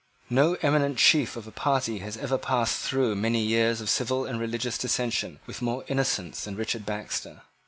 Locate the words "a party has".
1.45-2.17